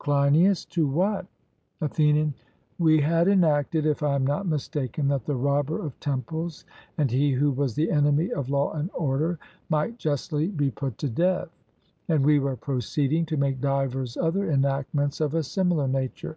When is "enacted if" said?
3.26-4.02